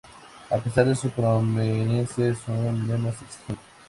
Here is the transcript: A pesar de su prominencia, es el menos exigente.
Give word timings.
A 0.49 0.57
pesar 0.57 0.85
de 0.87 0.95
su 0.95 1.11
prominencia, 1.11 2.27
es 2.27 2.39
el 2.49 2.73
menos 2.73 3.21
exigente. 3.21 3.61